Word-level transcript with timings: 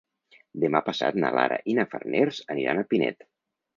Demà 0.63 0.79
passat 0.87 1.19
na 1.23 1.31
Lara 1.39 1.59
i 1.73 1.75
na 1.81 1.87
Farners 1.93 2.41
aniran 2.57 2.81
a 2.81 2.87
Pinet. 2.95 3.23